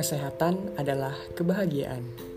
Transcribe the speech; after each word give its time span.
Kesehatan 0.00 0.80
adalah 0.80 1.12
kebahagiaan. 1.36 2.29